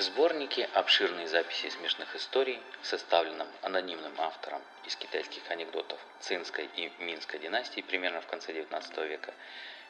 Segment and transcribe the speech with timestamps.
[0.00, 7.38] В сборнике обширные записи смешных историй, составленном анонимным автором из китайских анекдотов Цинской и Минской
[7.38, 9.34] династии примерно в конце XIX века,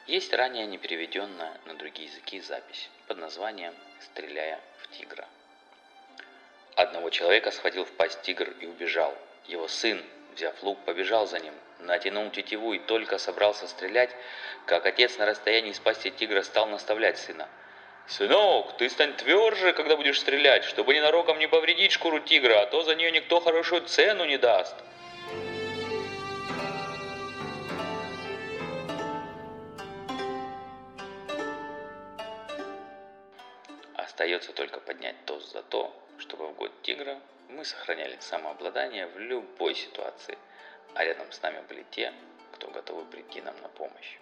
[0.07, 5.25] есть ранее не переведенная на другие языки запись под названием «Стреляя в тигра».
[6.75, 9.17] Одного человека схватил в пасть тигр и убежал.
[9.45, 10.03] Его сын,
[10.33, 14.13] взяв лук, побежал за ним, натянул тетиву и только собрался стрелять,
[14.65, 17.47] как отец на расстоянии из пасти тигра стал наставлять сына–
[18.11, 22.83] «Сынок, ты стань тверже, когда будешь стрелять, чтобы ненароком не повредить шкуру тигра, а то
[22.83, 24.75] за нее никто хорошую цену не даст».
[33.95, 39.73] Остается только поднять тост за то, чтобы в год тигра мы сохраняли самообладание в любой
[39.73, 40.37] ситуации,
[40.95, 42.11] а рядом с нами были те,
[42.51, 44.17] кто готовы прийти нам на помощь.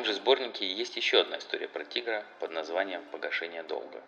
[0.00, 4.00] Том же сборнике есть еще одна история про тигра под названием «Погашение долга».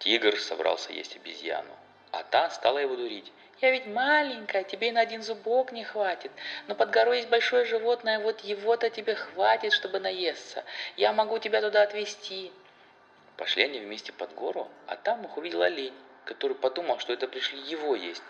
[0.00, 1.70] Тигр собрался есть обезьяну,
[2.10, 3.32] а та стала его дурить.
[3.60, 6.32] «Я ведь маленькая, тебе и на один зубок не хватит,
[6.66, 10.64] но под горой есть большое животное, вот его-то тебе хватит, чтобы наесться.
[10.96, 12.50] Я могу тебя туда отвезти».
[13.36, 15.94] Пошли они вместе под гору, а там их увидел олень
[16.28, 18.22] который подумал, что это пришли его есть.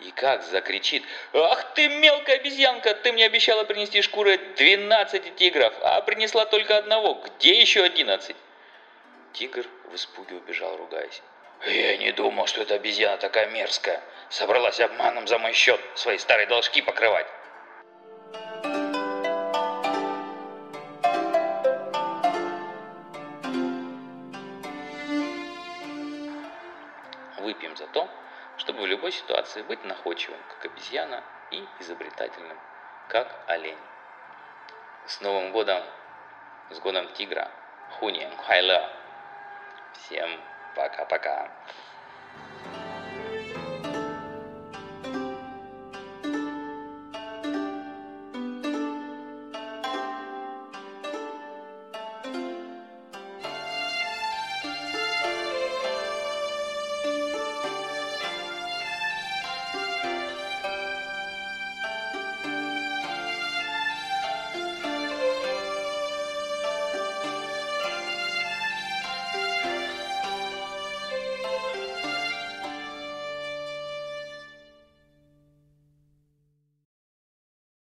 [0.00, 6.00] И как закричит, «Ах ты, мелкая обезьянка, ты мне обещала принести шкуры 12 тигров, а
[6.02, 8.34] принесла только одного, где еще 11?»
[9.32, 11.22] Тигр в испуге убежал, ругаясь.
[11.66, 14.02] «Я не думал, что эта обезьяна такая мерзкая.
[14.28, 17.26] Собралась обманом за мой счет свои старые должки покрывать».
[27.46, 28.08] Выпьем за то,
[28.56, 32.58] чтобы в любой ситуации быть находчивым, как обезьяна, и изобретательным,
[33.06, 33.78] как олень.
[35.06, 35.80] С Новым годом,
[36.70, 37.48] с годом тигра,
[37.92, 38.82] Хунием Хайле.
[39.92, 40.28] Всем
[40.74, 41.48] пока-пока.